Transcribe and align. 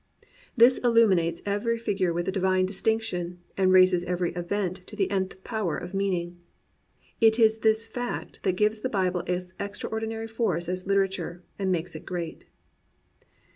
This 0.57 0.79
illuminates 0.79 1.43
every 1.45 1.77
fig 1.77 1.99
ure 1.99 2.11
with 2.11 2.27
a 2.27 2.31
divine 2.31 2.65
distinction, 2.65 3.37
and 3.55 3.71
raises 3.71 4.03
every 4.05 4.33
event 4.33 4.77
to 4.87 4.95
the 4.95 5.11
nth 5.11 5.43
power 5.43 5.77
of 5.77 5.93
meaning. 5.93 6.39
It 7.19 7.37
is 7.37 7.59
this 7.59 7.85
fact 7.85 8.41
that 8.41 8.55
gives 8.57 8.79
the 8.79 8.89
Bible 8.89 9.21
its 9.27 9.53
extraordinary 9.59 10.27
force 10.27 10.67
as 10.67 10.87
literature 10.87 11.43
and 11.59 11.71
makes 11.71 11.93
it 11.95 12.07
great. 12.07 12.45